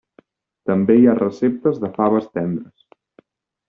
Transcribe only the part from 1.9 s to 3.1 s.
faves tendres.